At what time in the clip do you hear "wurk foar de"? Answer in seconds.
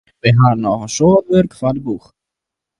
1.29-1.81